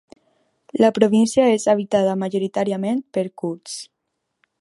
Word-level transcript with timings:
La 0.83 0.89
província 0.95 1.45
és 1.57 1.67
habitada 1.73 2.15
majoritàriament 2.23 3.05
per 3.19 3.25
kurds. 3.43 3.77